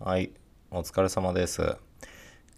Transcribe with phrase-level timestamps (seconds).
[0.00, 0.30] はい、
[0.70, 1.60] お疲れ様です。
[1.60, 1.76] 今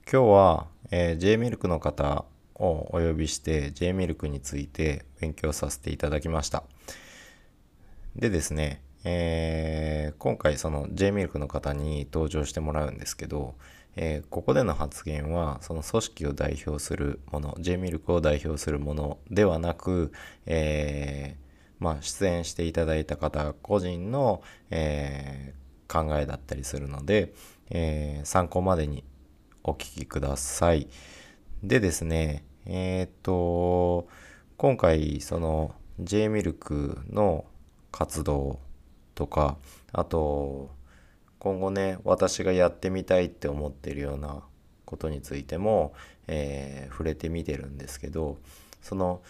[0.05, 6.65] 日は、えー J ミルクの方をお呼びして J ミルクについて勉強させていただきました。
[8.15, 13.55] でですね、えー今回その J ミルクの方に登場してもらうんですけど、
[13.97, 20.13] えーここでの発言はその組織を代表するもの J ミルクを代表するものではなく、
[20.45, 25.60] えーまあ、出演していただいた方個人の、えー
[25.91, 27.33] 考えだったりするので、
[27.71, 29.05] えー参考までに
[29.65, 30.89] お聞きください。
[31.63, 34.09] でですね、えーっと、
[34.57, 37.45] 今回、その J ミルクの
[37.93, 38.59] 活動
[39.15, 39.57] とか、
[39.93, 40.71] あと、
[41.39, 44.43] 今後ね、私がやってみたいって思ってるような
[44.85, 45.95] ことについても、
[46.29, 48.39] えー触れてみてるんですけど、
[48.83, 49.23] その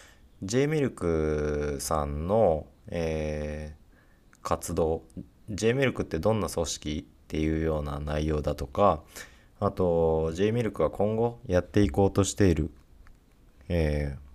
[0.43, 3.81] J ミルクさんの、えー
[4.43, 5.03] 活動
[5.51, 9.01] J ミルクってどんな組織っていうような内容だとか
[9.59, 12.71] あと J ミルクが今後やっていこうとしている、
[13.69, 14.31] えー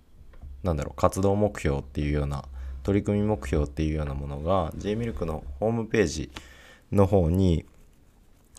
[0.63, 2.43] なんだろう活動目標っていうような
[2.83, 6.31] 取り組み目標っていうようなものが J ミルクのホームページ
[6.91, 7.65] の方に、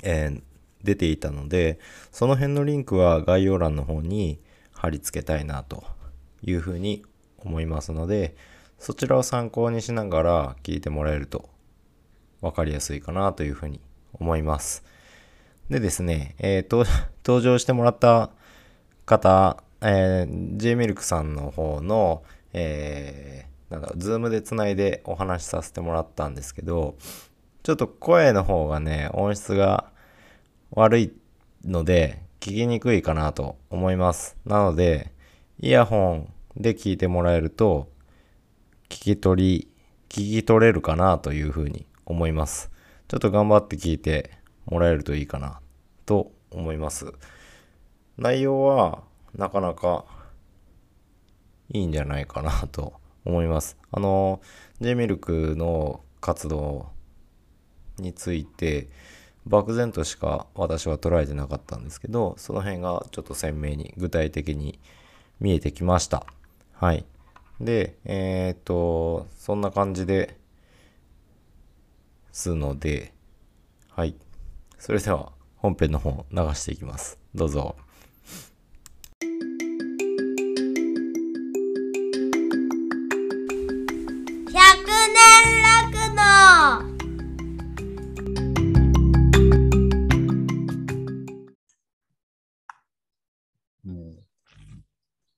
[0.02, 0.42] えー
[0.82, 1.78] 出ていたので
[2.12, 4.38] その辺のリンクは概要欄の方に
[4.72, 5.84] 貼り付けたいなと
[6.42, 7.04] いうふうに
[7.38, 8.36] 思いますので
[8.78, 11.48] そちらを参考にしながら聞いてもらえると
[12.40, 13.80] 分かりやすいかなというふうに
[14.12, 14.84] 思います。
[15.70, 16.84] でですね、えーと
[17.24, 18.30] 登場してもらった
[19.04, 22.22] 方、えー、J ミルクさんの方の、
[22.52, 26.96] えーなんだ、ズームでつないでお話しさせてもらったんですけど、
[27.62, 29.90] ちょっと声の方がね、音質が
[30.70, 31.12] 悪い
[31.64, 34.36] ので、聞きにくいかなと思います。
[34.46, 35.12] なので、
[35.60, 37.88] イヤホンで聞いてもらえると、
[38.88, 39.68] 聞き取り、
[40.08, 42.70] 聞き取れるかなというふうに思います。
[43.06, 44.30] ちょっと頑張って聞いて
[44.64, 45.60] もらえるといいかな
[46.06, 47.12] と思います。
[48.16, 49.02] 内容は
[49.34, 50.06] なかなか
[51.70, 53.76] いいんじゃないかなと思います。
[53.90, 54.40] あの、
[54.80, 56.88] J ミルクの活動
[57.98, 58.88] について
[59.46, 64.78] 漠然としか私は捉えてなかったんですけど、その辺がちょっと鮮明に具体的に
[65.40, 66.26] 見えてきました。
[66.72, 67.04] はい。
[67.60, 70.38] で、えーっと、そんな感じで
[72.38, 73.12] すので、
[73.90, 74.14] はい。
[74.78, 77.18] それでは本編の方流していきます。
[77.34, 77.74] どうぞ。
[79.20, 79.34] 100
[84.52, 84.54] 年
[85.64, 86.22] 楽の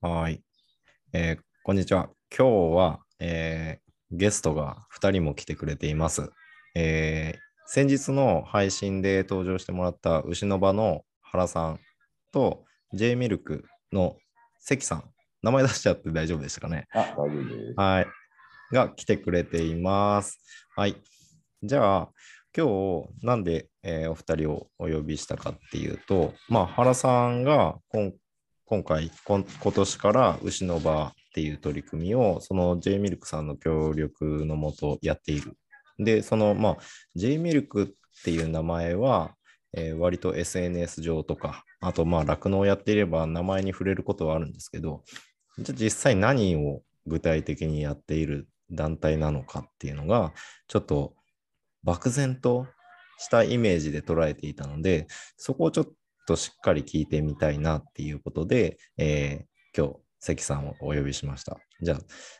[0.01, 0.43] はーい。
[1.13, 2.11] えーこんにちは。
[2.35, 6.31] 今日は、えーゲストが2人も来てくれています。
[6.75, 7.39] えー
[7.73, 11.79] 先日の配信で登場してもらった牛の場の原さん
[12.33, 14.17] と J ミルクの
[14.59, 15.03] 関さん。
[15.41, 16.87] 名前出しちゃって大丈夫でしたかね？
[16.93, 17.73] あ、大丈夫です。
[17.77, 18.07] はい。
[18.73, 20.41] が来てくれています。
[20.75, 20.97] はい。
[21.63, 22.09] じゃあ、
[22.53, 22.67] 今
[23.21, 28.11] 日、なんで、えーお二人をお呼びしたかっていうと、まあ、原さんが今
[28.65, 35.57] 今回こん、今年から牛の場っていう取り組みを、その J ミルクさんの協力のもとやっている。
[36.03, 36.77] で、その、まあ、
[37.15, 39.35] J ミルクっていう名前は、
[39.73, 45.03] えー割と SNS 上とか、あと、まあ、酪農をやっていれば名前に触れることはあるんですけど、
[45.59, 50.33] じゃ実際何を具体的にやっている団体なのかっていうのが、
[50.67, 51.15] ちょっと
[51.83, 52.67] 漠然と
[53.17, 55.07] したイメージで捉えていたので、
[55.37, 55.87] そこをちょっ
[56.27, 61.57] としっかり聞いてみたいなっていうことで、えー今日、関さんをお呼びしました。
[61.83, 61.97] じゃあ、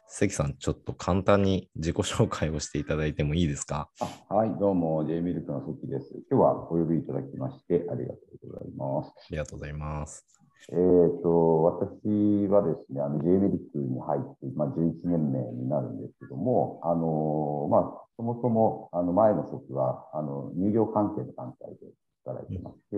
[0.08, 3.90] 関さん、ちょっと簡単に自己紹介をしていただいてもいいですか？
[4.30, 6.14] あはい、どうも、J ミルクの関です。
[6.30, 9.10] 今日はお呼びいただきまして、ありがとうございます。
[9.10, 10.28] ありがとうございます。
[10.70, 21.92] えっ、と、私はですね、あの J ミルクに入って、まあ、11年目になるんですけども、あのまあ、そもそも、あの、前の職は、あの、乳業関係の団体で
[22.26, 22.98] 働いてまして、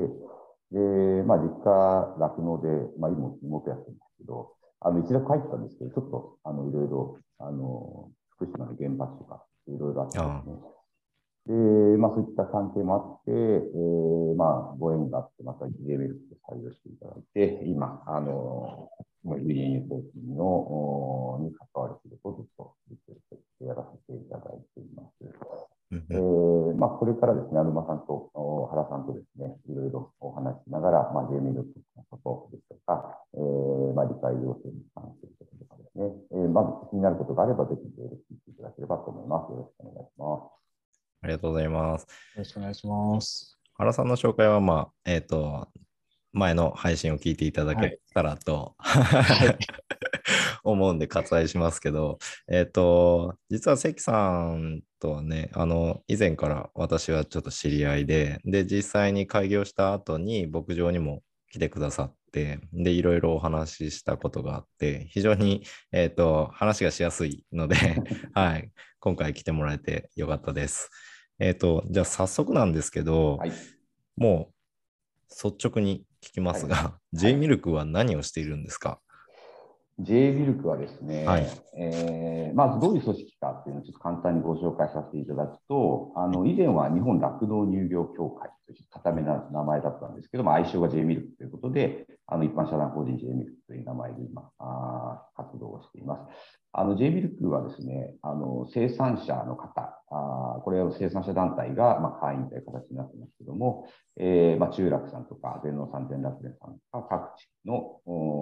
[0.75, 2.68] で、まあ、実家、酪農で、
[3.00, 4.51] まあ、妹妹やってるんですけど、
[4.83, 10.74] あの、一度帰ったんですけど、ちょっと、あの、いろいろ、あの、福島の原発とか、いろいろあってですね。
[11.45, 15.65] で、まあ、そういった関係もあって、えーまあ、ご縁があって、また
[16.07, 18.89] クで採用していただいて、今、あの、
[19.24, 22.75] まあ輸入送金の、おに関わる仕事をずっと
[23.65, 25.24] やらせていただいています。
[25.91, 31.82] うんえうんーまあ、これからですね、アルマさんとお原さんとですね、いろいろお話ししながら、まあ、J メルクのこと
[37.44, 39.51] があれば、ぜひいろいろ聞いていただければと思います。
[39.51, 40.63] よろしくお願いします。
[41.22, 42.01] ありがとうございます。
[42.04, 42.07] よ
[42.38, 43.60] ろしくお願いします。
[43.75, 45.68] 原さんの紹介は、まあ、えっ、と、
[46.31, 48.75] 前の配信を聞いていただけたらと、
[50.63, 52.18] 思うんで割愛しますけど、
[52.48, 61.22] えっ、と、実は関さんとはね、あの、以前から私はちょっと知り合いで、で、実際に開業した後に牧場にも
[61.54, 67.76] 来てくださって、で、いろいろお話ししたことがあって、非常に、えっ、と、話がしやすいので、
[68.34, 70.90] はい、今回来てもらえてよかったです。
[71.38, 73.52] えっ、と、じゃあ早速なんですけど、はい。
[74.16, 74.52] も
[75.30, 79.00] う率直に聞きますが、J ミルクは何をしているんですか？
[80.00, 81.48] J ミルクはですね、はい
[81.78, 96.22] えーまずどういう組織かっていうのをちょっと簡単にご紹介させていただくと、あの以前は日本酪農乳業協会という固めな名前だったんですけども、愛称が J ミルクということで、あの一般社団法人 J ミルクという名前で今、あー活動をしています。
[96.74, 103.88] あの J ミルクはですね、あの生産者の方、あこれは生産者団体が、まあ、会員という形になってますけども、
[104.18, 108.00] えーまあ、中楽さんとか、全農さん全楽連さんとか、各地の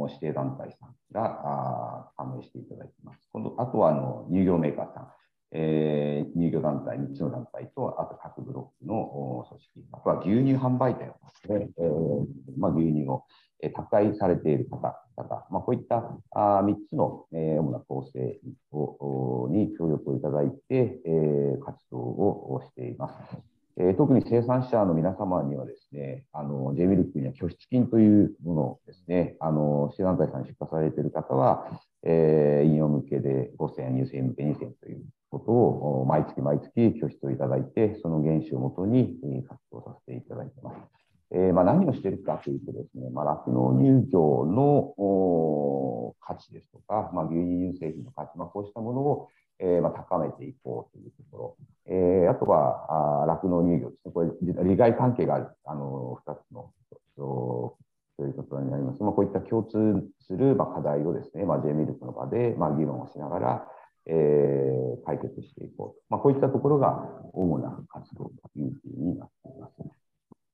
[0.10, 3.30] 指定団体さんがあ加盟していただきます。
[3.32, 5.08] 今度あとはあの乳業メーカーさん、
[5.52, 11.14] えー乳業団体、3つの団体と、あと各ブロックの組織、あとは牛乳販売店で
[11.46, 12.26] すね、えー
[12.58, 13.24] まあ、牛乳を
[13.62, 18.40] えー宅配されている方々、まあ、こういったあ3つの、えー主な構成
[18.72, 23.38] をに協力をいただいて、えー活動をしています。
[23.78, 31.68] えー特に生産者の皆様にはですね、あの J ミルクには拠出金というものをですね、あの指定団体さんに出荷されている方は、
[32.04, 39.18] えー飲用向けで5000円、入選向け2000円ということを毎月毎月拠出をいただいて、その原資をもとに
[39.48, 40.78] 活動させていただいています。
[41.34, 56.70] えーまあ、何をしているかというとですね、まあ、酪農乳業の価値ですとか、まあ、牛乳乳製品の価値、まあ、こうしたものを、えーまあ、高めていこうというところ、えーあとはあー酪農乳業ですね、これ、利害関係があるあの2つの
[58.22, 59.02] ということになります。
[59.02, 63.68] まあ、こういった共通する、ま、課題をですね、まあ、J ミルクの場で、まあ、議論をしながら、
[64.06, 64.72] えー
[65.04, 66.04] 解決していこうと。
[66.10, 69.74] まあ、こういったところが主な活動というふうになっています。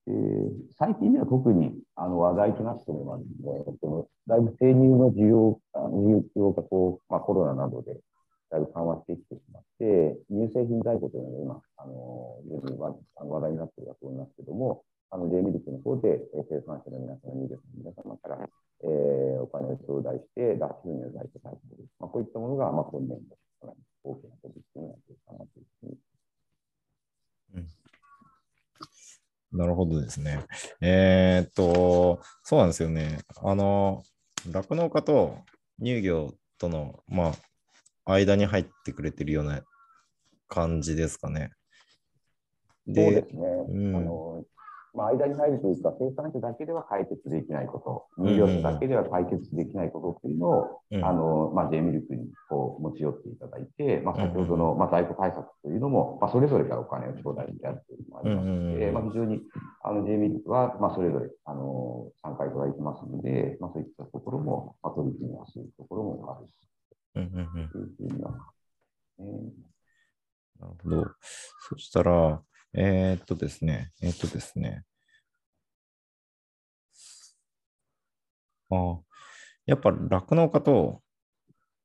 [0.08, 3.26] えー最近では特にあの話題となっているのはね、
[4.28, 7.98] だいぶ生乳の需要あの需要がこう、まあ、コロナなどで
[8.50, 18.50] だいぶ緩和してきてしまって、乳製品在庫というのが今、あの非常に話題になっているかと思いますけども、あの J ミルクの方でえー生産者の皆様、乳業者の皆様から、
[18.84, 25.98] えーお金を頂戴して、脱収入を在庫されている、まあ、こういったものが、まあ、今年度、かなり大きな取り組みになっているかなというふうに
[29.52, 30.44] なるほどですね。
[30.82, 33.20] えーっと、そうなんですよね。
[33.42, 34.04] あの、
[34.52, 35.40] 酪農家と
[35.80, 37.34] 乳業との、ま
[38.06, 39.62] あ、間に入ってくれてるような
[40.48, 41.52] 感じですかね。
[42.88, 43.42] そうで、すね。
[43.70, 44.44] うんあの
[44.98, 51.06] まあ、間に入るというか、生産者だけでは解決できないこと、乳業者だけでは解決できないことっていうのを、うん。
[51.06, 59.42] あのまあ、J ミルクにこう持ち寄っていただいて、まあ、先ほどの、まあ、在庫対策というのも、まあ、それぞれからお金を頂戴してやるというのもありますので、まあ、非常に
[59.84, 66.68] あの J ミルクは、まあ、それぞれあの参加いただいてますので、まあ、そういったところも、まあ、取り組みやすいところもあるし、
[67.14, 68.34] というふうには、
[69.20, 69.68] えー
[70.60, 71.08] なるほど。
[71.70, 72.42] そしたら、
[72.74, 74.84] えーっとですね、えーっとですね。
[78.70, 78.98] ああ、
[79.66, 81.02] やっぱ酪農家と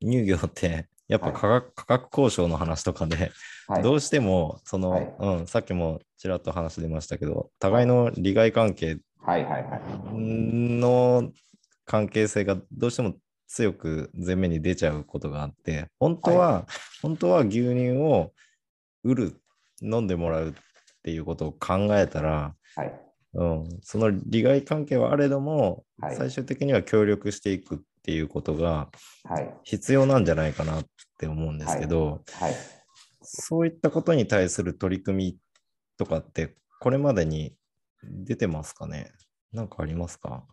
[0.00, 3.32] 乳業って、やっぱはい価格,、価格交渉の話とかで、
[3.68, 9.80] はい、どうしても、その、はいうん、さっきもちらっと話出ましたけど、互いの利害関係はいはいはい。
[10.14, 11.30] の
[11.84, 13.14] 関係性がどうしても
[13.46, 16.66] 強く前面に出ちゃうことがあって、本当は、
[17.02, 18.32] 本当は牛乳を
[19.04, 19.40] 売る、
[19.80, 20.54] 飲んでもらう
[21.02, 23.00] っていうことを考えたら、はい。
[23.34, 26.16] うん、その利害関係はあれども、はい。
[26.16, 28.88] 最終的には協力していくっていうことが
[29.24, 29.52] はい。
[29.64, 30.84] 必要なんじゃないかなっ
[31.18, 32.52] て思うんですけど、はい。
[33.20, 35.38] そういったことに対する取り組み
[35.98, 37.56] とかって、これまでに
[38.04, 39.10] 出てますかね？
[39.52, 40.44] なんかありますか？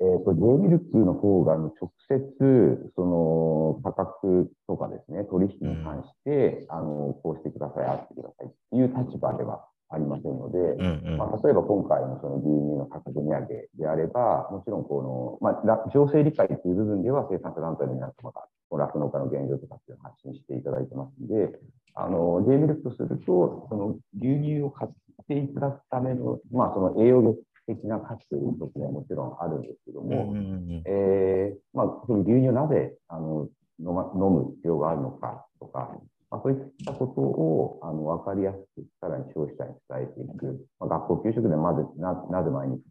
[0.00, 1.70] えっ、と、J ミルクの方が直
[2.08, 11.16] 接、その価格とかですね、取引に関して、あの、こうしてください、ああしてくださいっていう立場ではありませんので、うんうん。
[11.16, 21.58] まあ、例えば今回のその牛乳の価格値上げであれば、もちろんこの、まあ、ら情勢理解という部分では生産者団体の皆様が、この酪農家の現状とかっていうのを発信していただいてますので、
[21.94, 24.90] あの、J ミルクとすると、その牛乳を買っ
[25.28, 27.36] ていただくための、まあ、その栄養
[27.66, 33.48] 的な価値ということはもちろんあるんですけども、うんうんうんえーまあ、その牛乳をなぜあの
[33.80, 35.96] 飲む必要があるのかとか、
[36.34, 42.82] まあ、そういったことをあの分かりやすくさらに消費者に伝えていく、まあ、学校給食でまずななぜ毎日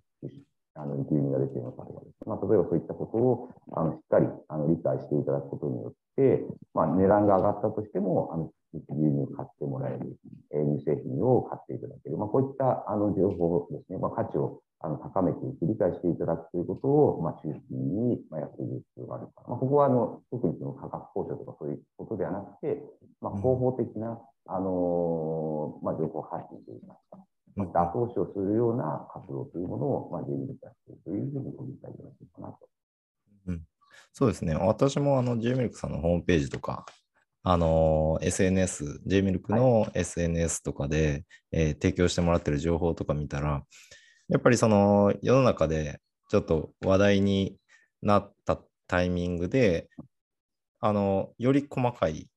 [0.75, 10.17] あの牛乳が出ているのかとかですね、まあ、例えばそういったことをあのしっかりあの理解していただくことによって、まあ、値段が上がったとしても、あの牛乳を買ってもらえる、
[10.51, 19.43] えー乳製品を買っていただける、まあ、こういったあの情報ですね、まあ、価値をあの高めていく、理解していただくということを、まあ、中心に、まあ、やっていく必要があるか。
[19.43, 19.49] な。
[19.49, 22.83] まあ、ここはあの特にその価格交渉とかそういうことではなくて、
[23.21, 27.17] まあ、広報的な、あのーまあ、情報発信といいますか、
[27.55, 32.73] また後押しをするような活動というものを、まあ、グでやっているというふうにご理解いただけるかなと。
[34.13, 34.53] そうですね。
[34.55, 36.85] 私もあの J ミルクさんのホームページとか、
[37.41, 43.63] あの SNS、J ミルクの SNS とかで、えー提供してもらってる情報とか見たら、
[44.29, 47.57] やっぱりその世の中でちょっと話題に
[48.03, 49.89] なったタイミングで、
[50.79, 52.29] あの、より細かい、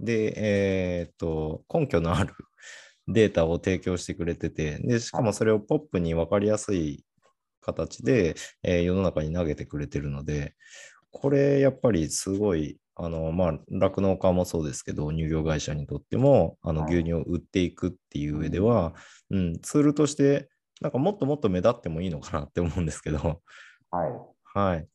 [0.00, 2.34] で、えーっと、根拠のある
[3.08, 7.04] データを提供してくれてて、で、しかもそれをポップに分かりやすい
[7.60, 10.54] 形で、えー世の中に投げてくれてるので、
[11.10, 18.94] これやっぱりすごい、あの、まあ、酪農家もそうですけど、乳業会社にとっても、あの、はい牛乳を売っていくっていう上では、
[19.30, 20.48] うん、ツールとして、
[20.80, 23.40] なんかもっともっと目立ってもいいのかなって思うんですけど、
[23.90, 24.58] はい。
[24.58, 24.88] はい。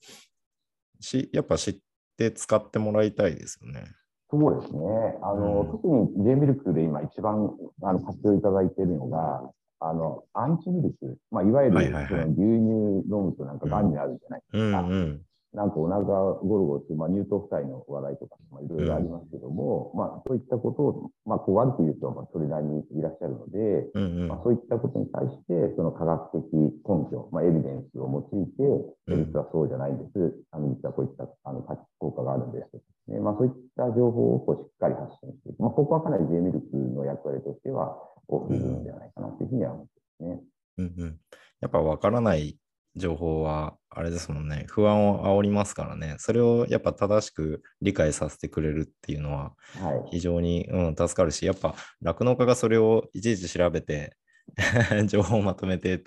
[1.00, 1.78] し、やっぱ知っ
[2.18, 3.86] て使ってもらいたいですよね。
[4.30, 5.18] そうですね。
[5.22, 11.18] あの、うん特に J ミルクで今一番あの活用いただいているのが、あの、アンチミルク。
[11.32, 15.22] まあ、いわゆる、はいはいはいその牛乳飲むとなんか癌になるんじゃないうんあうん。
[15.54, 28.64] なんかお腹ゴロゴロっていう、まあ、乳糖不対の話題とか、まあ、いろいろありますけども、まあ、そういったことを、まあ、こう悪く言うと、まあ、それなりにいらっしゃるので、うんうんまあ、そういったことに対して、その科学的根拠、まあ、エビデンスを用いて、
[29.08, 30.36] うん実はそうじゃないんです。
[30.52, 31.62] あの、実はこういったあの
[31.98, 33.20] 効果があるんですね。
[33.20, 35.60] まあ、そういった情報をこうしっかり発信していく。
[35.60, 40.42] まあ、ここはかなり J ミルクの役割としては大きい部分ではないかなというふうには思ってますね。
[40.78, 41.18] うんうん。
[41.62, 42.58] やっぱ分からない
[42.98, 50.10] 情報は、あれですもんね、不安を煽りますからね、それをやっぱ正しく理解させてくれるっていうのは、はい。
[50.12, 54.18] 非常に、うん、助かるし、やっぱ酪農家がそれをいちいち調べて、
[55.08, 56.02] 情報をまとめてっ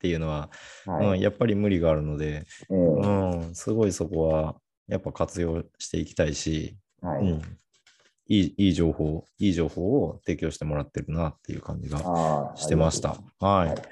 [0.00, 0.50] ていうのは、
[0.86, 1.06] はい。
[1.06, 4.56] うん、やっぱり無理があるので、えうん、すごいそこは
[4.88, 7.24] やっぱ活用していきたいし、ーはい。
[7.24, 7.42] うん、
[8.28, 13.16] いいいい情報、いい情報を提供してもらってるなっていう感じがしてました。
[13.40, 13.68] あはい。
[13.70, 13.88] りがと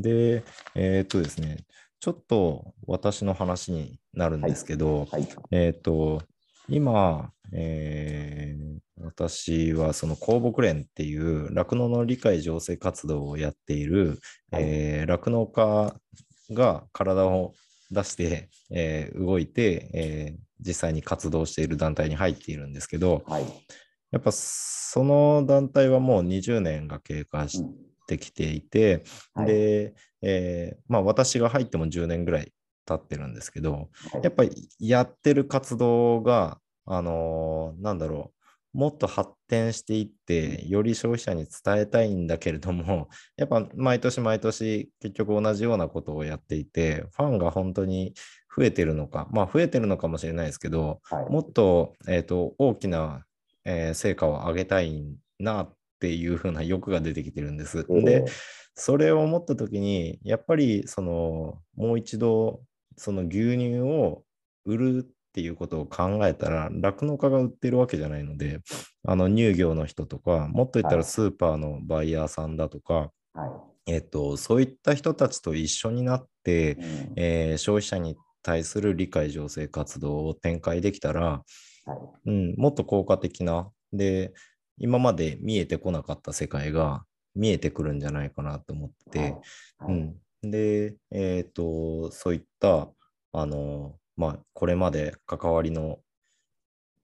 [0.00, 1.58] で、えーっとですね、
[2.00, 6.22] ちょっと私の話になるんですけど、うございますえーっと、
[6.68, 14.18] 今、えー私はその公木連っていう酪農の理解醸成活動をやっている
[14.50, 15.94] はいえー酪農家
[16.50, 17.52] が体を
[17.90, 23.42] 出して、えー動いて、えー実際に活動している団体に入っているんですけど、はい。
[23.42, 23.66] はい。
[24.10, 27.62] やっぱその団体はもう20年が経過し
[28.10, 32.52] うんてきていて、はいで、えーまあ私が入っても10年ぐらい
[32.86, 33.78] 経ってるんですけど、は
[34.20, 38.32] いやっぱりやってる活動が、あのーなんだろ
[38.74, 48.14] う、もっと発展していって、より消費者に伝えたいんだけれども、 やっぱ毎年毎年結局同じようなことをやっていて、ファンが本当に
[48.56, 51.30] 増えてるのか、まあ増えてるのかもしれないですけど、はい。
[51.30, 53.24] もっと,、えーと大きな、
[53.64, 57.86] えー成果を上げたいなっていう風な欲が出てきてるんです。
[57.88, 58.26] えでー、
[58.74, 62.60] それを思った時に、やっぱりそのもう一度
[62.96, 64.22] その牛乳を
[64.64, 68.60] 売るっていうことを考えたら、酪農家が売ってるわけじゃないので、
[69.06, 73.46] あの乳業の人とか、もっと言ったらはいスーパーのバイヤーさんだとか、は
[73.86, 73.92] い。
[73.92, 81.42] えっと、そういった人たちと一緒になって、うんえー消費者に対する理解醸成活動を展開できたら、
[81.84, 82.30] はい。
[82.30, 84.32] うん、もっと効果的な、で、
[84.78, 87.04] 今まで見えてこなかった世界が
[87.34, 89.36] 見えてくるんじゃないかなと思って、
[89.78, 89.92] はい。
[89.92, 92.88] うん、で、えっ、と、そういった、
[93.32, 95.98] あの、まあ、これまで関わりの、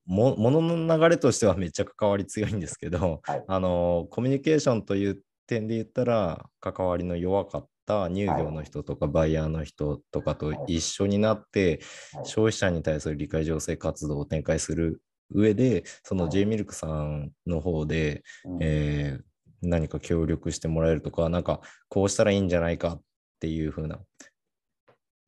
[0.05, 3.43] も、ものの流れとしては めっちゃ関わり強いんですけど、はい。
[3.47, 11.81] あの、コミュニケーションという点で言ったら、関わりの弱かった乳業の人とかバイヤーの人とかと一緒になって、
[12.13, 12.25] はい。
[12.25, 15.01] 消費者に対する理解醸成活動を展開する
[15.33, 16.31] 上で、そのはい。
[16.31, 18.57] J ミルクさんの方で、うん。
[18.61, 19.23] えー
[19.65, 23.01] 何か協力してもらえるとか、なんかこうしたらいいんじゃないかっ
[23.39, 23.97] ていう風な、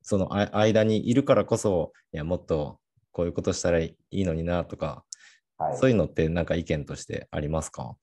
[0.01, 2.81] そのあ間にいるからこそ、いや、もっと
[3.13, 5.05] こういうことしたらいいのになとか、
[5.57, 5.77] はい。
[5.77, 7.95] そういうのってなんか意見としてありますか？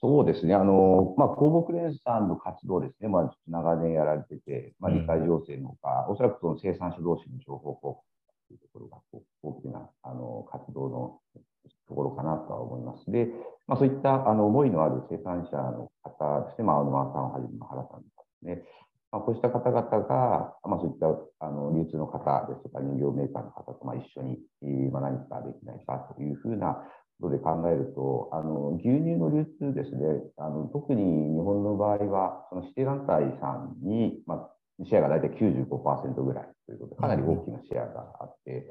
[0.00, 0.54] そうですね。
[0.54, 3.08] あの、まあ、公木連さんの活動ですね。
[3.08, 5.00] まあ、長年やられてて、まあ、うん。
[5.02, 7.96] 理解情勢のほか、おそらくその生産者同士の情報交
[8.50, 8.98] というところが
[9.42, 11.20] 大きな、あの、活動の
[11.86, 13.10] ところかなとは思います。
[13.10, 13.30] で、
[13.68, 18.62] まあ、そういったあの思いのある生産者の方として、まあ、沼さんをはじめ、原さんとかですね、
[19.12, 21.06] まあ、こうした方々が、まあ、そういった
[21.46, 24.38] あの流通の方ですとか、乳業メーカーの方とまあ一緒に、
[24.90, 26.82] まあ、何かできないかというふうな
[27.20, 31.02] ことで考えると、あの牛乳の流通ですね、あの特に
[31.34, 34.50] 日本の場合は、その指定団体さんに、まあ、
[34.84, 38.66] シェアが大体95%ぐらいということで、かなり大きなシェアがあって、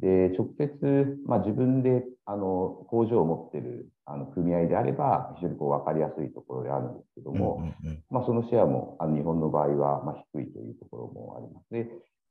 [0.00, 7.72] で直接、まあ、自分であの工場を持っているあの組合であれば、非常にこう分かりやすいところであるんですけども、
[8.10, 11.66] まあ、そのシェアもあの日本の場合はまあ低いというところもあります。
[11.70, 11.90] で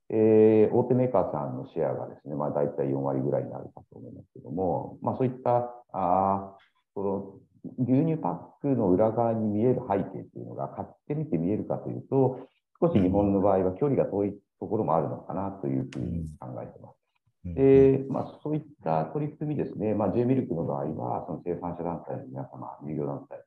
[0.09, 6.55] えー、大手メーカーさんのシェアがですね、まあ、大体4割ぐらいになるかと思いますけども、まあ、そういったあ
[6.93, 7.33] その
[7.79, 12.47] 牛乳パックの裏側に見える背景というのが、買ってみて見えるかというと、
[12.81, 16.97] 少し日本の場合は距離が遠いところもあるのかなというふうに考えています。
[17.45, 23.41] でまあ、そういった取り組みですね、まあ、J ミルクの場合は、その生産者団体の皆様、乳業団体、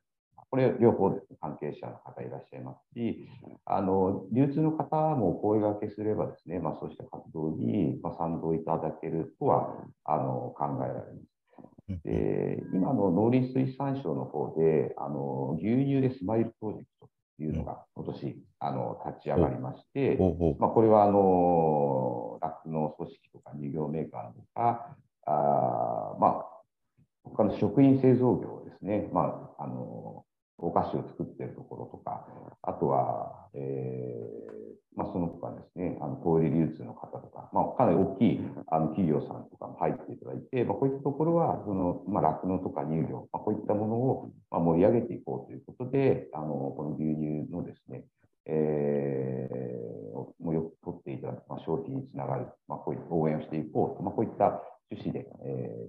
[0.49, 3.27] これ両方ですね、関係者の方いらっしゃいますし、
[3.65, 12.03] あの流通の方も声掛けすればですね、まあ、そうした活動に、まあ、賛同いただけるとはあの考えられます。
[12.03, 20.17] で今の農林水産省の方で、あの牛乳でスマイルプロジェクトというのが今年あの立ち上がりまして、
[20.59, 24.95] まあ、これはあの酪農組織とか乳業メーカーとか、
[25.25, 26.45] あまあ、
[27.23, 30.23] 他の食品製造業ですね、まあ、あの
[30.61, 32.25] お菓子を作っているところとか、
[32.61, 48.03] あとは、えーまあ、その他ですね、あの小売流通の方とか、まあ、かなり大きいあの企業さんとかも入っていただいて、まあ、こういったところは、そのまあ、酪農とか乳業、まあ、こういったものをまあ盛り上げていこうということで、あのこの牛乳のですね、
[48.45, 55.87] えー、もよく取っていただく、まあ、消費につながる、まあ、こういった応援をしていこうと、まあ、こういった趣旨で、え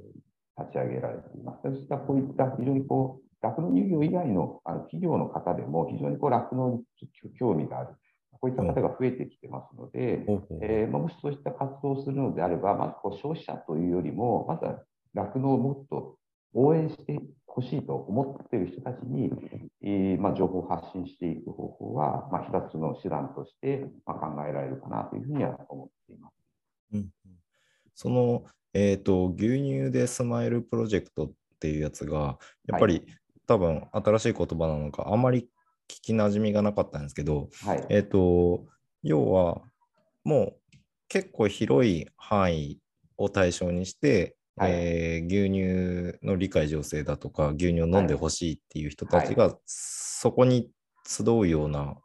[0.59, 1.69] ー、立ち上げられています。
[1.69, 7.09] そしてこういった非常にこう酪農乳業以外のあの企業の方でも非常に酪農に
[7.39, 7.95] 興味がある、
[8.41, 10.25] こういった方が増えてきてますので、
[10.63, 14.81] えーまあ、もしそういった活動をするのであれば、まずこう消費者というよりも、まずは
[15.15, 16.17] 酪農をもっと
[16.55, 19.31] 応援してほしいと思っている人たちに、
[19.83, 26.35] えーまあ、情報を発信していく方法は、まあ、一つの手段として、まあ、考えられるかなというふうには思っています。
[26.95, 27.11] うん、
[27.95, 33.07] その、えーと、牛乳でスマイルプロジェクトっていうやつが、やっぱり
[33.53, 35.43] 多分新しい言葉なのか、あんまり
[35.87, 38.65] 聞きなじみがなかったんですけど、はい、えっ、ー、と、
[39.03, 39.61] 要は
[40.25, 40.77] もう
[41.09, 42.79] 結構広い範囲
[43.19, 45.51] を対象にして、はい、えー、牛
[46.19, 50.71] 乳の理解醸成だとか、牛乳を飲んでほしいっていう人たちが、そこに
[51.07, 51.97] 集うような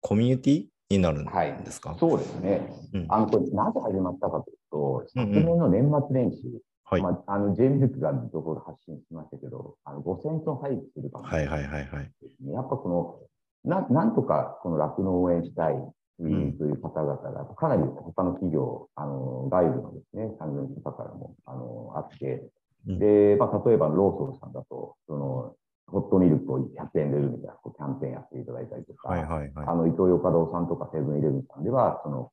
[0.00, 1.26] コミュニティになるん
[1.64, 2.72] ですか、そうですね。
[2.94, 6.62] うん、あのこれなぜ始まったかというと、昨年の年末年始、
[7.02, 12.10] はい、まあ、あの J ミルクが情報を発信しましたけど、あの5000トン廃棄するかもはいはいはいはい。
[12.52, 13.18] やっぱこの
[13.64, 15.74] な、なんとかこの酪農を応援したい
[16.18, 22.44] という方々が、かなり他の企業、あの外部のですね、産業の方からもあのあって、
[22.86, 25.54] で、まあ、例えばローソンさんだと、その
[25.86, 32.30] ホットミルクを100円で売るみたいなキャンペーンやっていただいたりとか、はいはいはい、あの、イトーヨーカドーさんとかセブンイレブンさんでは、その、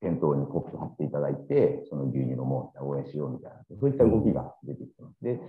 [0.00, 5.22] 店頭にポップ貼っていただいて、その牛乳飲もう、応援しようみたいな、そういった動きが出てきてます。
[5.22, 5.40] で、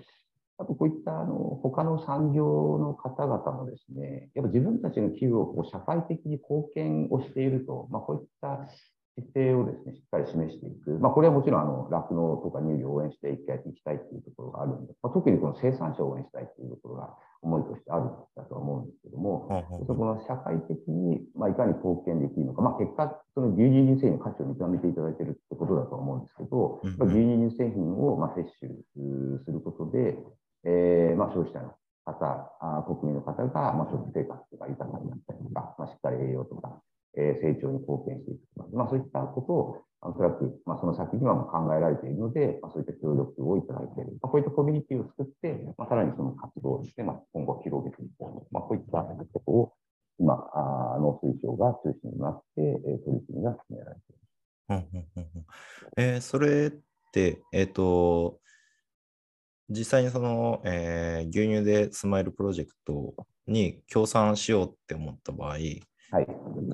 [0.58, 8.66] あとこういったあの他の産業の方々もですね、やっぱ自分たちの企業をこう社会的に貢献をしていると、まあ、こういった
[9.16, 10.92] 姿勢をですね、しっかり示していく。
[11.00, 13.64] まあ、これはもちろん、あの、酪農とか乳業を応援していきたいっ
[14.00, 19.48] ていうところがあるんで、まあ、特にこの生産者を応援したいっていうところが思いとしてあるんだとは思うんですけども、
[19.88, 28.74] そこの社会的に、まあ、いかに貢献できるのか、まあ、結果、その牛乳乳製品の価値を認めていただいているってことだと思うんですけど、うん、牛乳乳製品をまあ摂取
[29.46, 30.18] することで、
[30.66, 31.72] えーまあ、消費者の
[32.06, 36.82] 方、あ国民の方が、まあ、食生活とか豊かになったりとか、まあ、しっかり栄養とか、
[37.18, 38.40] え成長に貢献していく。
[38.74, 44.18] まあ、そういったことを、おそらく、まあ、その先にはも考えられているので、まあ、そういった協力をいただいている。
[44.22, 49.74] まあ、こういったコミュニティを作って、まあ、さらにその活動をして、まあ、今後広げていこうまあ、こういったことを、
[50.20, 54.16] 今、あ農水省が中心になって、えー、取り組みが進められてい
[54.68, 54.96] ます。
[55.98, 56.72] えー、それっ
[57.12, 58.40] て、えっ、ー、と、
[59.70, 63.16] 実際にその、えー、牛乳でスマイルプロジェクト
[63.48, 65.58] に協賛しようって思った場合、
[66.16, 66.28] はい、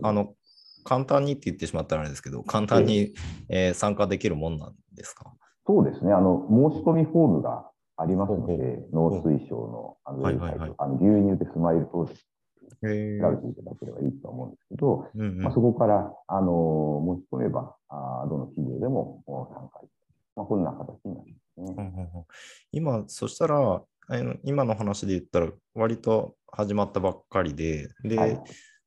[0.04, 0.36] あの
[0.84, 3.14] 簡単にって言ってしまったらあれですけど、簡単に、
[3.50, 5.34] えー、参加できるもんなんですか？
[5.66, 12.28] そうですね、あの申し込みフォームがありますので、農水省のあの牛乳でスマイルプロジェクト
[12.82, 19.82] 調べていただければいいと思うんですけど、うんうん、まあ、そこからあの申し込めばあ、どの企業でも参加
[20.36, 21.62] まあ、こんな形になります。
[21.62, 21.76] ね。
[21.78, 22.08] うんうんうん。
[22.72, 23.82] 今、そしたら、
[24.44, 28.42] 今の話で言ったら、割と始まったばっかりで、で、はい。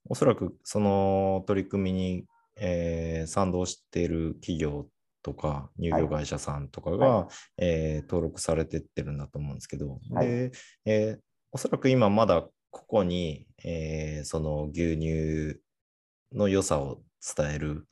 [0.09, 2.25] おそらくその取り組みに、
[2.57, 4.87] えー賛同している企業
[5.23, 10.27] とか乳業会社さんとかが、はえー登録されてってるんだと思うんですけど、はい。
[10.27, 10.51] で、
[10.85, 11.21] えー
[11.53, 15.61] おそらく今まだここに、えーその牛乳
[16.33, 17.03] の良さを
[17.37, 17.87] 伝える、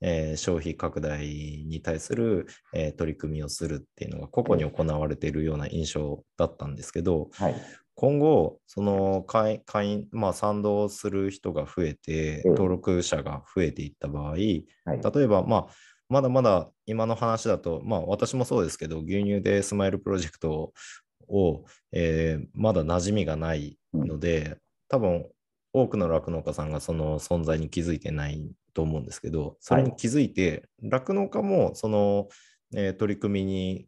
[0.00, 7.54] えー消費拡大に対する、えー取り組みをするっていうのが個々に行われているような印象だったんですけど、はい。
[7.94, 14.40] 今後、その会会員、まあ、賛同する人が増えて、ええ登録者が増えていった場合、はい。
[14.84, 15.66] 例えば、まあ、
[16.08, 20.72] まだまだ今の話だと、まあ、私もそうですけど、牛乳でスマイルプロジェクト
[21.28, 25.26] を、えーまだ馴染みがないので、多分
[25.72, 32.28] 多くの酪農家さんがその存在に気づいてないと思うんですけど、それに気づいて、酪農家もその、
[32.74, 33.86] えー取り組みに、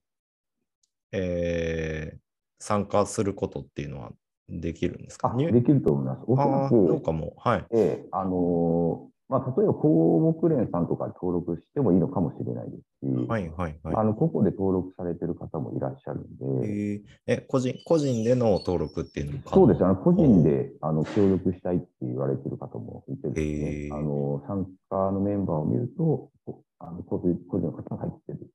[1.13, 2.24] えー
[2.59, 4.13] 参加することっていうのは
[4.49, 5.35] できるんですか？
[5.37, 6.23] できると思います。
[6.27, 7.35] おそあらあ、農く、家も。
[7.39, 7.67] はい。
[7.71, 13.97] ええあのーまあ、例えば、項目連さんとかに登録してもいいのかもしれないですし、はい、はい、はい。
[13.97, 19.63] あの、個々で登録されてる方もいらっしゃるんで、えーえ、個人、個人での登録っていうのも可能？
[19.63, 19.85] そうです。
[19.85, 28.51] あの、個人で、あの、協力したいって言われてる方もいてですね、へーあの、参加のメンバーを見ると、こあの、個人個人の方が入ってる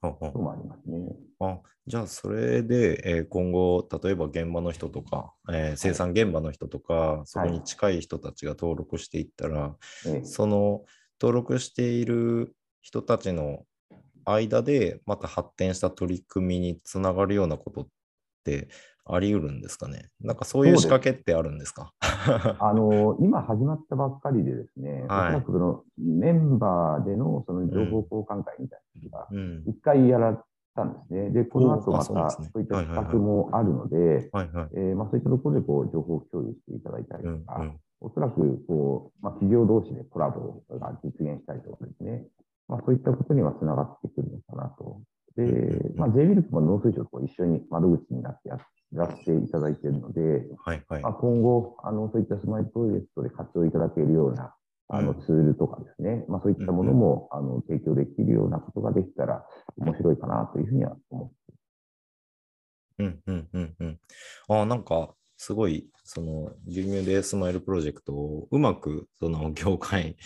[0.00, 0.63] ほうほうこともあり
[1.86, 10.24] じゃあ、それで、えー今後、例えば現場の人とか、えー生産現場の人とか、そこに近い人たちが登録していったら、ええ。
[10.24, 10.84] その
[11.20, 13.64] 登録している人たちの
[14.24, 17.86] 間で、また発展した取り組みにつながるようなことっ
[18.44, 18.68] て
[19.04, 20.08] あり得るんですかね？
[20.22, 21.92] なんかそういう仕掛けってあるんですか？
[22.60, 25.28] あの、今始まったばっかりでですね、はい。
[25.28, 29.64] おそらくそのメンバーでのその情報交換会みたいなのが、うん。
[29.66, 30.38] 一回やられ
[30.74, 31.30] たんですね。
[31.30, 42.22] で、この後またそういった企画もあるので、そういったところでこう情報共有していただいたりうんとか、うんおそらくこう、まあ、企業同士でコラボが実現したりとかですね、
[42.68, 45.00] まあ、そういったことにはつながってくるのかなと。
[45.36, 48.58] でうんうんうん、まあ、J ミルクも農水省と一緒に窓口になってや
[48.92, 50.20] らせていただいているので、
[50.64, 51.12] はいはいまあ、。
[51.14, 54.54] 今後、あの、そういったスマイルプロジェクトで活用いただけるような、
[54.88, 59.44] あの、うんツールとかですね、まあ、そういったものも、あの、提供できるようなことができたら、
[59.78, 61.34] 面白いかなというふうには思って
[62.98, 64.00] うんうんうんうん。
[64.48, 70.16] ああ、なんか、すごい、その、牛乳でスマイルプロジェクトをうまく、その、 業界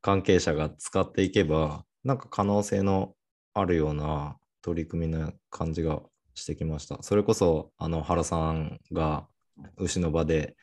[0.00, 3.14] 関係者が使っていけば、なんか可能性の
[3.54, 6.02] あるような取り組みな感じが
[6.34, 7.02] してきました。
[7.02, 9.26] それこそ、あの、原さんが
[9.76, 10.56] 牛の場で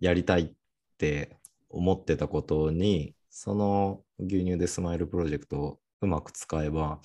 [0.00, 0.52] やりたいっ
[0.98, 1.38] て
[1.72, 7.00] 思ってたことに、その牛乳でスマイルプロジェクトをうまく使えば、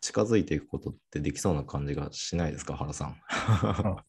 [0.00, 3.16] 近づいていくことってできそうな感じがしないですか、原さん？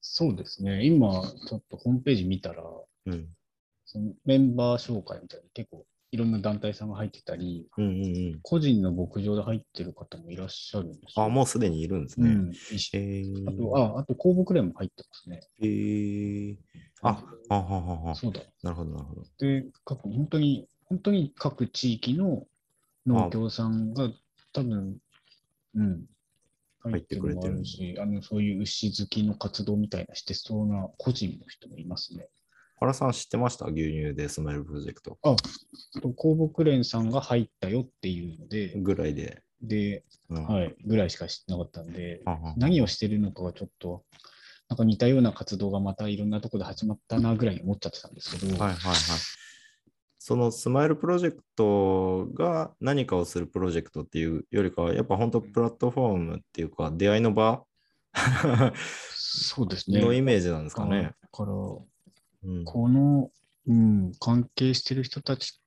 [0.00, 0.84] そうですね。
[0.86, 2.64] 今、ちょっとホームページ見たら、
[3.06, 3.28] うん
[3.92, 8.40] そのメンバー紹介みたいに結構いろんな団体さんが入ってたり、うんうんうん。
[8.42, 11.24] 個人の牧場で入ってる方もいらっしゃるんですよ。
[11.24, 12.30] あ、もうすでにいるんですね。
[12.30, 12.52] うん。
[13.48, 15.40] あと、あ、あと、公牧連も入ってますね。
[15.62, 16.56] えー、
[17.02, 18.14] あ、あははは。
[18.14, 18.40] そうだ。
[18.62, 19.22] なるほど、なるほど。
[19.38, 22.46] で、各本当に、本当に各地域の
[23.06, 24.10] 農協さんが
[24.52, 24.98] 多分、
[25.74, 26.06] うん、
[26.80, 32.28] 入ってるのもあるし、あの、そういう牛好きの活動みたいなしてそうな個人の人もいますね。
[32.80, 33.66] 原さん知ってました？
[33.66, 35.36] 牛乳でスマイルプロジェクトあ、
[36.00, 39.42] と公牧連さんが入ったよっていうので、ぐらいで。
[39.60, 44.02] で、うんはい、ぐらいしか知ってなかったんで、はは何をしてるのかがちょっと、
[44.70, 48.96] なんか似たような活動がまたいろんなところで始まったなぐらいに思っちゃってたんですけど、はいはいはい。
[50.16, 57.64] そのスマイルプロジェクトが何かをするプロジェクトっていうよりかは、やっぱ本当プラットフォームっていうか、出会いの場
[59.12, 60.00] そうですね。
[60.06, 61.02] のイメージなんですかね。
[61.02, 63.30] だから、うんこの、
[63.66, 65.60] うん、関係してる人たち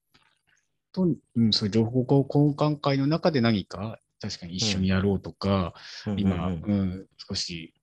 [0.93, 5.73] と、うん、そう情報交換会の中で何か確かに一緒にやろうとか、
[6.15, 7.73] 今、ううんん少し、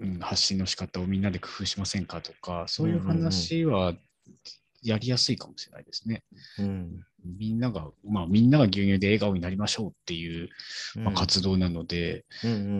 [0.00, 3.94] うん、発信の仕方をみんなで工夫しませんかとか、そういう話は
[4.82, 6.22] やりやすいかもしれないですね。
[6.58, 7.00] うん
[7.38, 10.48] みんなが、まあ、みんなが牛乳で笑顔になりましょうっていう、
[10.96, 12.72] まあ、活動なので、うんうんうんうんう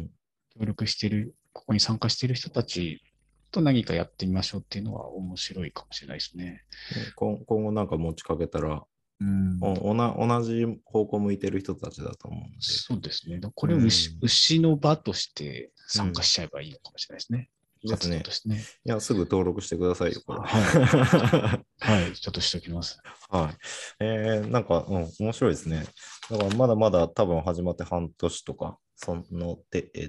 [0.00, 0.10] ん
[0.58, 3.00] 協力してる、ここに参加してる人たち
[3.52, 6.64] と何かやってみましょうっていうのは面白いかもしれないですね。
[7.14, 8.82] 今今後なんか持ちかけたら、
[9.20, 12.56] うん、おおな同じ方向向いてる人たちだと思うんで。
[12.60, 13.40] そうですね。
[13.54, 17.50] これを牛,、うん牛の場として参加しちゃえばいいのかもしれないですね。
[17.84, 18.30] ですね活動と。
[18.30, 18.64] してね。
[18.84, 20.40] いや、すぐ登録してくださいよ、これ。
[20.40, 20.46] は
[21.80, 22.98] はい、ちょっとしておきます。
[23.30, 23.56] はい。
[24.00, 25.86] えー、なんか、うん、面白いですね。
[26.30, 29.62] だからまだまだ多分始まって半年とか、その程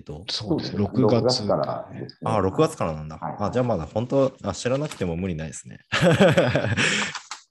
[0.03, 1.47] 度そうですね、6月。
[1.47, 2.07] からね。
[2.25, 3.17] あ、6月からなんだ。
[3.17, 5.79] はいあ、じゃあまだ本当あ、知らなくても無理ないですね。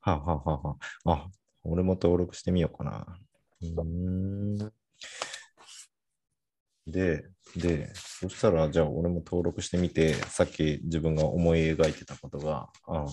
[0.01, 1.12] はあはあはあはあ。
[1.12, 1.31] あ、
[1.62, 3.07] 俺も登録してみようかな。
[3.61, 4.73] うーん。
[6.88, 7.25] で、
[7.57, 13.07] で、そしたら、じゃあ俺も登録してみて、さっき自分が思い描いてたことが、あ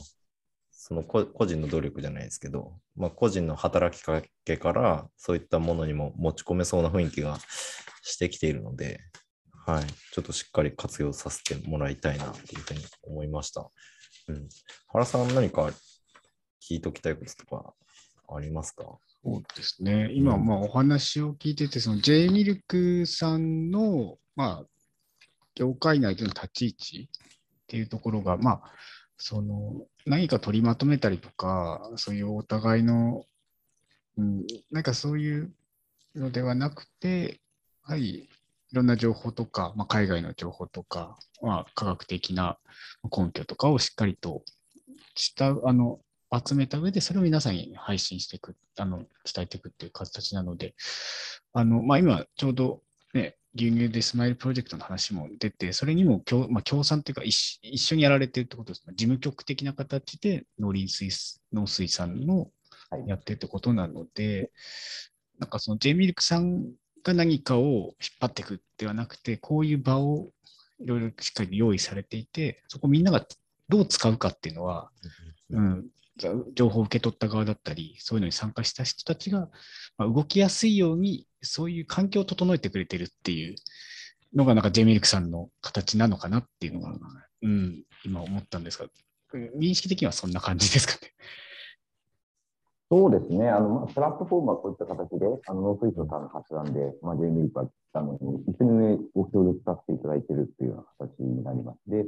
[0.71, 7.39] その個個人の努力じゃないですけど、まあ、個人の働きかけからそういったものにも持ち込めそうな雰囲気が
[8.03, 8.99] してきているので、
[9.65, 13.67] はい、ちょっとしっかり活用させてもらいたいなというふうに思いました。
[14.27, 14.47] うん、
[14.89, 15.71] 原さん、何か
[16.61, 17.73] 聞いときたいこととか
[18.35, 18.83] ありますか？
[19.23, 20.11] そうですね。
[20.13, 24.65] 今、うんまあ、お話を聞いてて、その J ミルクさんの、まあ、
[25.55, 28.61] 業界内での立ち位置っていうところが、まあ、
[29.17, 33.25] その何か取りまとめたりとか、そういうお互いの、
[34.17, 35.53] うん、なんかそういう
[36.15, 37.39] のではなくて、
[37.81, 38.29] はり
[38.71, 42.57] いろんな情報とか、まあ、海外の情報とか、まあ、科学的な
[43.03, 44.43] 根拠とかをしっかりと
[45.15, 45.99] したあの
[46.45, 50.75] 集めた上で、それを皆さんに配信していく、あの伝えていくっていう形なので、
[51.53, 52.81] あのまあ、今ちょうど、
[53.55, 58.87] 牛乳でスマイルプロジェクトの話も出て、それにも協,、まあ、協賛というか一、一緒にやられてるってことです。
[58.87, 58.93] ね。
[58.95, 62.49] 事務局的な形で農林水農水産の
[62.89, 63.07] はい。
[63.07, 64.51] やってるってことなので、
[65.39, 66.65] なんかその J ミルクさん
[67.03, 70.29] が何かを引っ張っていくではなくて、こういう場を
[70.79, 73.25] いろいろしっかり用意されていて、そこみんなが
[73.69, 74.89] どう使うかっていうのは、
[75.49, 75.85] うん、
[76.53, 79.49] 情報を受け取った側だったり、そういうのに参加した人たちが、
[79.97, 83.55] まあ、動きやすいように、そういう環境を整えてくれてるっていう
[84.35, 86.97] のが、なんか J ミルクさんの形なのかなっていうのが、
[87.41, 88.87] うん、今思ったんですが、
[89.57, 91.11] 認識的にはそんな感じですかね。
[92.91, 93.49] そうですね。
[93.49, 101.79] あの、プラットフォームはこういった形で、あの、農水省さんの発案で、まあ、J ミルクは来たのに、一緒にご協力させていただいているっていうような形になります。
[101.87, 102.05] で、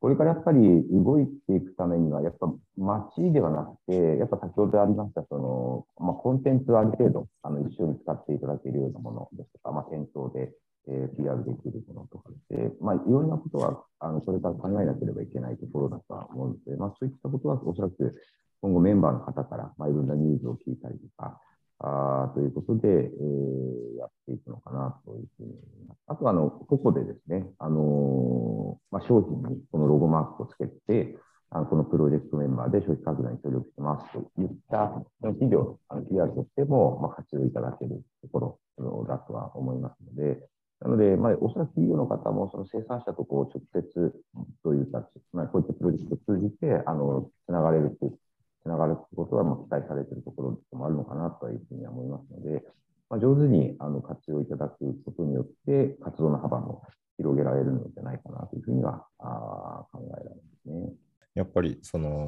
[0.00, 0.58] これからやっぱり
[0.90, 10.52] 動いていくためには、やっぱ街ではなくて、やっぱ先ほどありました、その、まあ、コンテンツをある程度、あの、一緒に使っていただけるようなものですとか、まあ、店頭で、
[10.88, 18.16] えー PR できるものとかで、まあ、いろんなことは、あの、これから考えなければいけないところだとは思うので、まあ、そういったことはおそらく
[18.62, 21.38] 今後メンバーの方から、まあ、いろんなニュースを聞いたりとか、
[21.80, 25.98] あーということで、えーやっていくのかなというふうに思います。
[26.06, 31.18] あと、あの、ここでですね、あのーまあ、商品にこのロゴマークをつけて、
[31.52, 40.38] あのこのプロジェクトメンバーで消費拡大に協力してますといった企業、の PR としても、まあ、活用いただけるところだとは思いますので、
[40.80, 44.14] なので、まあ、おそらく企業の方もその生産者とこう直接
[44.62, 48.18] というか、まあ、こういったプロジェクトを通じて、あの、つながれるという、
[48.62, 52.62] つながることはまあ期待されているところでもあるのかなというふうには思いますので、
[53.08, 56.82] まあ、上手にあの活用いただくことによって、活動の幅も
[57.16, 60.92] 広げられるのではないかなというふうにはあ考えられますね。
[61.34, 62.26] やっぱりその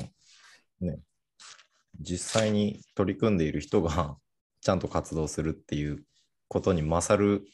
[0.80, 1.00] ね
[2.00, 4.16] 実際に取り組んでいる人が
[4.60, 6.04] ちゃんと活動するっていう
[6.48, 7.44] ことに勝る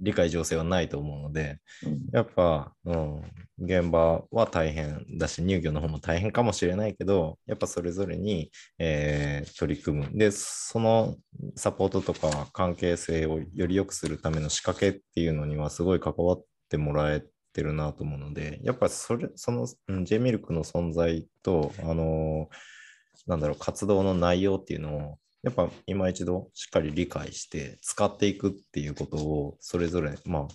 [0.00, 2.00] 理解情勢はないと思うのでうん。
[2.12, 3.22] やっぱ、うん、
[3.58, 10.18] 現場は大変だし乳業の方も大変かもしれないけどやっぱそれぞれに、えー取り組む。
[10.18, 11.16] でその
[11.56, 22.48] サポートとか関係性をより良くするための仕掛けっていうのにはすごい関わってもらえてるなと思うのでやっぱそれその、うん、J ミルクの存在とあの
[23.26, 30.48] なんだろう活動の内容っていうのをやっぱ今一度しっかり理解して使っていくっていうことをそれぞれまあ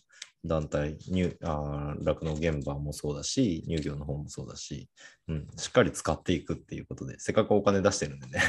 [0.46, 4.88] 団体酪農現場もそうだし乳業の方もそうだし、
[5.28, 8.40] うん、しっかり使っていくっていうことでせっかくお金出してるんでね。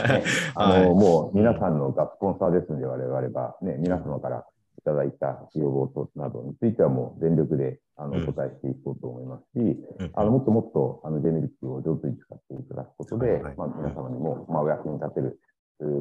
[0.54, 0.90] あの、はい。
[0.90, 4.46] もう皆さんのがスポンサーですので、我々が、ね、皆様から
[4.78, 8.28] いただいた要望となどについてはもう全力であのうん。
[8.28, 10.10] お答えしていこうと思いますし、うん。
[10.14, 15.49] あのもっともっとあのデメリットを上手に使っていただくことで、はいはいまあ、皆様にも、まあ、お役に立てるえー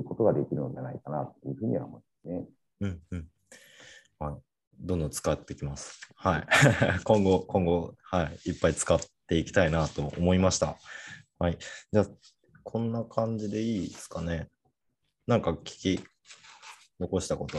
[0.05, 2.47] ことができるのではないかなというふうには思いますね。
[2.81, 3.27] うんうん。
[4.19, 4.35] はい。
[4.79, 5.99] どんどん使っていきます。
[6.15, 6.47] はい。
[7.03, 8.49] 今後、今後、はい。
[8.49, 10.77] いっぱい使っていきたいなと思いました。
[11.37, 11.57] はい。
[11.91, 12.07] じゃあ、
[12.63, 14.49] こんな感じでいいですかね。
[15.27, 16.03] なんか聞き
[16.99, 17.57] 残したこと、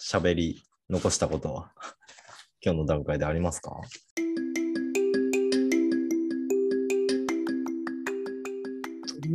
[0.00, 1.72] 喋り残したことは、
[2.64, 3.80] 今日の段階でありますか？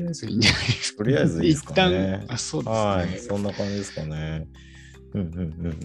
[0.09, 0.97] えずいいんじゃないですか。
[0.97, 2.81] とりあえずいいですかね一旦、あ、そうですね。
[2.81, 4.47] はい、そんな感じですかね。
[5.13, 5.79] うんうんうんうん。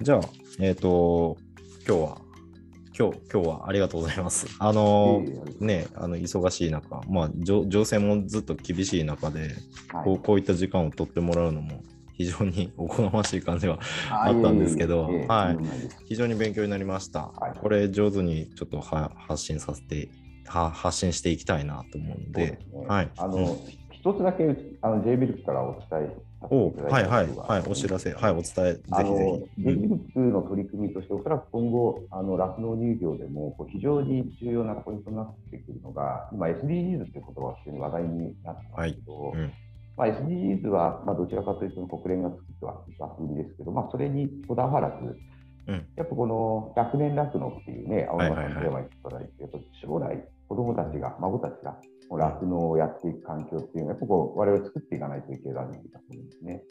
[0.00, 0.20] じゃあ、
[0.58, 1.36] えっ、と、
[1.86, 2.20] 今日は、
[2.98, 4.46] 今日、今日はありがとうございます。
[4.58, 5.24] あの
[5.58, 11.82] ね、あの忙しい中、まあ、情情勢もずっと厳しい中で、はいこうこういった時間を取ってもらうのも
[12.14, 13.78] 非常におこがましい感じは
[14.10, 15.58] あったんですけど、はい
[16.06, 17.28] 非常に勉強になりました。
[17.28, 20.10] はいこれ上手にちょっとは発信させて
[20.46, 22.86] は発信していきたいなと思うんで、ですね。
[22.86, 23.10] はい。
[23.16, 23.58] あの、うん。
[23.90, 28.14] 一つだけあの J ミルクからお伝えおはいはいはいお知らせ。
[28.14, 29.62] はいお伝えぜひぜひ。
[29.62, 29.80] J うん。
[29.82, 39.52] ミルクの取り組みとして、おそらく今後、あの酪農乳業でもこう非常に重要なポイントになってくるのが、今 SDGs という言葉が非常に話題になってますけど、うん。
[40.00, 42.46] まあ、SDGs は、まあ、どちらかというと国連が作っ
[42.98, 45.14] た枠組みですけど、まあ、それにこだわらず、
[45.70, 49.30] うんやっぱこの100年酪農っていうね、青山さんのテーマにいただいて、
[49.80, 51.78] 将来、子どもたちが、孫たちが、
[52.10, 55.78] 酪農をやっていく環境っていうのは、やっぱこう我々作っていかないといけないんだと
[56.10, 56.62] 思うんですね。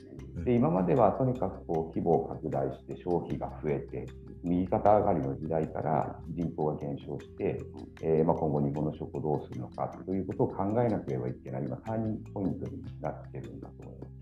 [0.44, 4.06] で今まではとにかくこう規模を拡大して消費が増えて、
[4.44, 7.62] 右肩上がりの時代から人口が減少して、
[8.02, 14.19] えーまあ、今後、日本の食をどうするのかということを考えなければいけない、今、ターニングポイントになっているんだと思います。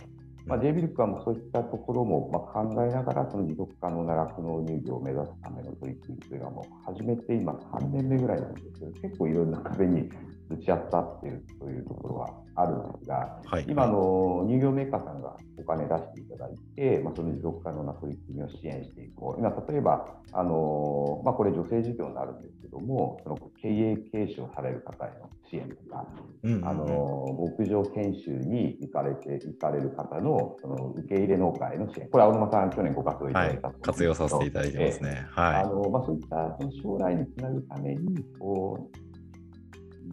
[0.48, 10.10] まあ、J ビルクはもうそういったところもまあ考えながら、その持続可能な酪農乳業を目指すための取り組みというのはもう始めて今3年目ぐらいなんですけど、結構いろんな壁に
[10.48, 13.66] ぶち当たっているというところはあるんですが、はい。
[13.70, 19.40] 今あの乳業メーカーさんがお金出していただいて、まあ、その持続可能な取り組みを支援していこう。
[19.40, 26.08] 今、例えば、あのまあ、これ女性事業になるんですけども、その経営継承される方への支援とか、
[26.44, 26.68] うんうんうん。
[26.68, 34.14] あの牧場研修に行かれて行かれる方のその受け入れ農家への支援、これ、青沼さん、去年ご活動いたはいだいたと思うんですけど。
[34.16, 35.28] 活用させていただいてますね。
[35.36, 39.07] あはのまあ、そういったその将来につなぐためにこう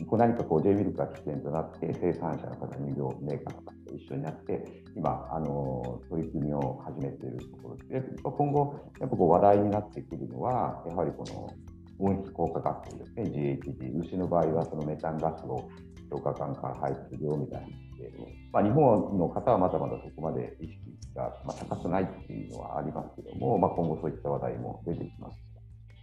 [0.07, 4.65] こう何かこう J ミルクが起点となって生産者の方、乳業メーカーの方と一緒になって
[4.97, 11.55] 今あの取り組みを始めているところで今後やっぱこう話題になってくるのはやはりこの
[11.99, 13.23] 温室効果ガスですね。
[13.25, 15.69] GHG 牛の場合はそのメタンガスを
[16.11, 18.13] 消化管から排出量みたいにして、
[18.53, 20.79] まあ、日本の方はまだまだそこまで意識
[21.15, 25.44] が、まあ、高くないっていうのはありますけども、まあ、今後そういった話題も出てきます。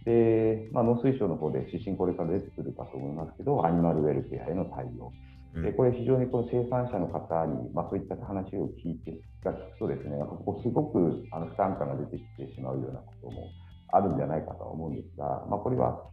[0.04, 5.06] で、まあ、農水省の方で指針これから出てくるかと思いますけど、アニマルウェルフェアへの対応。
[5.06, 13.50] うんでこれ非常にこの生産者の方に、まあ、そういった話を聞いてが聞くとですね、こうすごくあの負担感が出てきてしまうようなことも
[13.92, 16.04] あるんじゃないかとは思うんですが、まあ、これは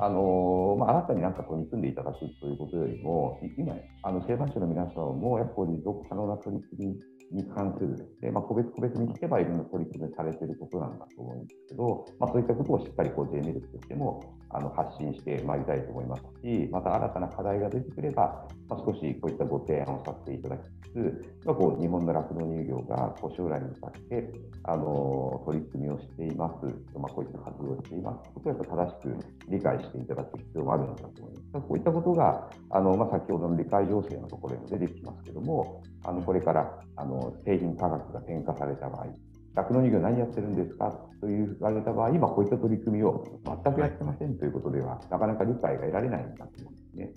[0.00, 3.74] あのまあ、あなたになんか取り組んでいただくということよりも、い今、
[4.04, 6.96] あの生産者の皆さんも、やっぱり持続可能な取り組み
[7.32, 7.96] に関する。
[7.96, 24.32] ですね、まあ、個別個別に聞けばいろんな取り組みされていることなんだと思うんですけど、まあ、そういったことをしっかりこう J ミルクとしてもあの発信してまいりたいと思いますし、また新たな課題が出てくれば、まあ、少しこういったご提案をさせていただきつつ、まあ、こう日本の酪農乳業がこう将来に向かって
[24.64, 26.66] あの取り組みをしています、
[26.98, 28.30] まあ、こういった活動をしています。
[28.34, 29.16] ことをやっぱ正しく
[29.48, 31.66] 理解していただく必要もあるのだと思います。
[31.66, 39.06] こういったことがあの、まあ、先ほどの理解情勢のところにも出てきますけども、あのこれからあの製品価格が転嫁された場合、
[39.54, 40.90] 酪農乳業何やってるんですか？
[41.20, 47.12] と言われた場合、今こういった取り組みを全くやってませんということでは、なかなか理解が得られないんだと思うんですね。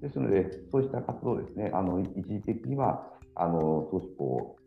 [0.00, 4.62] ですので、そうした活動ですね、あの一時的には、あの少しこう、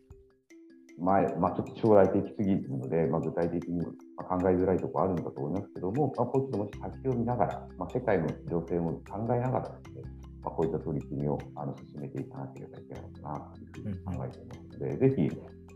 [1.01, 3.79] 前、まあ、ちょっと将来的すぎるので、まあ、具体的に
[4.17, 10.01] ま考えづらいところあるんだと思いますけども、まあ、こういったもし先を見ながら、まあ、世界の情勢も考えながらですね、
[10.43, 15.31] まあ、こういった取り組みをあの進めていかなければいけないかなというふうに考えていますので、ぜひ、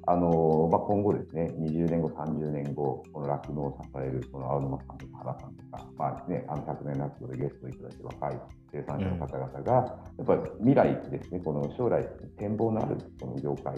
[0.05, 12.05] あのまあ、今後ですね、20年後、30年後、この酪農を支えるこの青沼さんとか原さんとか、まあね、あの100年酪農でゲストいただいて若い生産者の方々が、やっぱり未来ですね、この将来
[12.37, 13.75] 展望のあるこの業界、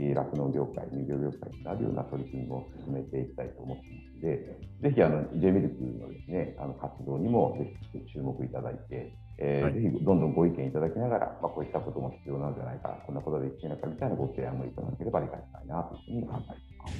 [0.00, 16.94] 酪農業界、乳業業界になるような取り組みを進めていきたいと思っていますので、ぜひあの J ミルクのですね、あの活動にもぜひ注目いただいて、えーはいぜひどんどんご意見いただきながら、まあ、こういったことも必要なんじゃないか、こんなことできないかみたいなご提案もいただければありがたいなというふうに考えています。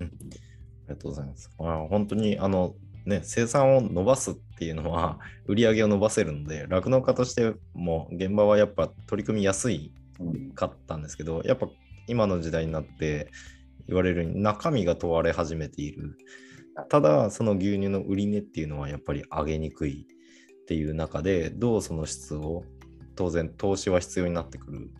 [0.00, 1.50] ありがとうございます。
[1.58, 11.68] あ本当にあの、ね、生産を伸ばすっていうのは 売り上げを伸ばせるので酪農家としても現場はやっぱ取り組みやすいうんかったんですけどやっぱ
[12.08, 13.30] 今の時代になって
[13.86, 16.16] 言われるように中身が問われ始めている。
[16.88, 20.06] ただその牛乳の売り値っていうのはやっぱり上げにくい
[20.62, 22.64] っていう中でどうその質を
[23.16, 24.90] 当然投資は必要になってくる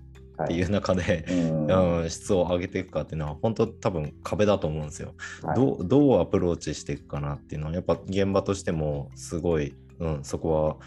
[0.43, 2.01] っていう中で、うん。
[2.01, 5.14] うん、質を上げていくかっていうのは本当多分壁だと思うんですよ。
[5.43, 5.57] はい。
[5.57, 10.78] どうどうアプローチしていくかなっていうのはやっぱ現場としてもすごい、うん、そこ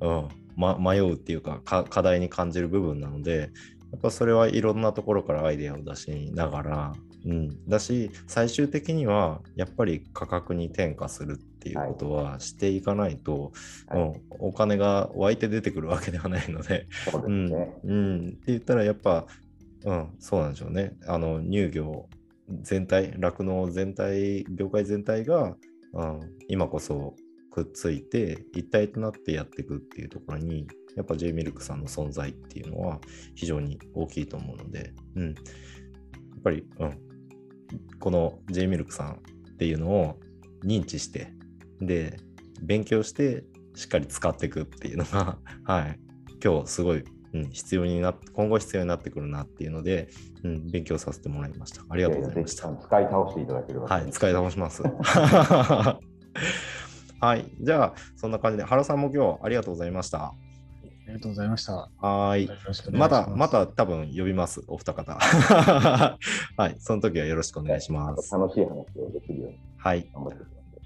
[0.00, 3.50] は、うんま、迷うっていうかか課題に感じる部分なので
[3.94, 6.92] やっぱそれはいろんなところからアイデアを出しながら、
[7.24, 13.52] うん、だし最終的にはやっぱり価格に転嫁するっていうことはしていかないと、
[13.86, 17.52] はいうん、お金が湧いて出てくるわけではないので、そうでうん。
[17.84, 19.26] うん、って言ったらやっぱ
[19.84, 20.96] うん、そうなんでしょうね。
[21.06, 22.08] あの、乳業
[22.62, 25.56] 全体、酪農全体、業界全体が、
[25.92, 27.14] うん、今こそ
[27.50, 30.66] くっついて、一体となってやっていくっていうところに、
[30.96, 33.00] やっぱ J ミルクさんの存在っていうのは
[33.34, 35.26] 非常に大きいと思うので、うん。
[35.26, 35.34] やっ
[36.42, 36.98] ぱり、うん。
[37.98, 40.18] この J ミルクさんっていうのを
[40.64, 41.32] 認知して、
[41.80, 42.18] で、
[42.62, 45.98] 勉強して、しっかり使っていくっていうのが、 はい。
[46.42, 50.08] 今日すごい、うん、必要になって、今後必要になってくるなっていうので、
[50.44, 51.84] うん、勉強させてもらいました。
[51.88, 52.72] ありがとうございました。
[52.76, 53.86] 使い倒していただければ。
[53.86, 54.82] はい、使い倒します。
[57.20, 60.34] はい、じゃあ、そんな感じで、原さんも今日ありがとうございました。
[61.04, 61.90] ありがとうございました。
[61.98, 62.48] はい
[62.92, 65.14] また、また多分呼びます、お二方。
[65.18, 66.18] は
[66.70, 68.32] い、その時はよろしくお願いします。
[68.34, 70.10] 楽しい話をできるようにはい。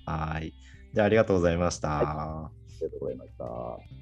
[0.06, 0.54] はい。
[0.92, 1.98] じゃあ、ありがとうございました。
[1.98, 2.50] あ
[2.80, 3.97] りがとうございました。